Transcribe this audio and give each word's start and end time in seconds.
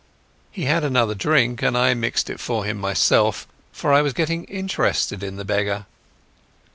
He 0.49 0.65
had 0.65 0.83
another 0.83 1.13
drink, 1.13 1.61
and 1.61 1.77
I 1.77 1.93
mixed 1.93 2.27
it 2.31 2.39
for 2.39 2.65
him 2.65 2.77
myself, 2.77 3.45
for 3.71 3.93
I 3.93 4.01
was 4.01 4.13
getting 4.13 4.45
interested 4.45 5.21
in 5.21 5.35
the 5.35 5.45
beggar. 5.45 5.85